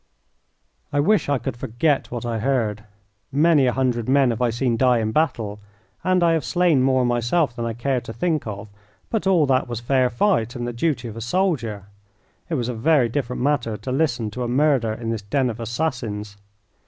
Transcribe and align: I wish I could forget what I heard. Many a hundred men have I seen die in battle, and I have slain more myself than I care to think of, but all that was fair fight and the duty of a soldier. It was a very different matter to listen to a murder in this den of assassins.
I 0.91 0.99
wish 0.99 1.29
I 1.29 1.37
could 1.37 1.55
forget 1.55 2.09
what 2.09 2.25
I 2.25 2.39
heard. 2.39 2.85
Many 3.31 3.67
a 3.67 3.71
hundred 3.73 4.09
men 4.09 4.31
have 4.31 4.41
I 4.41 4.49
seen 4.49 4.75
die 4.75 4.97
in 4.97 5.11
battle, 5.11 5.59
and 6.03 6.23
I 6.23 6.31
have 6.33 6.43
slain 6.43 6.81
more 6.81 7.05
myself 7.05 7.55
than 7.55 7.65
I 7.65 7.73
care 7.73 8.01
to 8.01 8.11
think 8.11 8.47
of, 8.47 8.67
but 9.11 9.27
all 9.27 9.45
that 9.45 9.67
was 9.67 9.79
fair 9.79 10.09
fight 10.09 10.55
and 10.55 10.67
the 10.67 10.73
duty 10.73 11.07
of 11.07 11.15
a 11.17 11.21
soldier. 11.21 11.85
It 12.49 12.55
was 12.55 12.67
a 12.67 12.73
very 12.73 13.09
different 13.09 13.43
matter 13.43 13.77
to 13.77 13.91
listen 13.91 14.31
to 14.31 14.41
a 14.43 14.47
murder 14.47 14.91
in 14.91 15.11
this 15.11 15.21
den 15.21 15.51
of 15.51 15.59
assassins. 15.59 16.35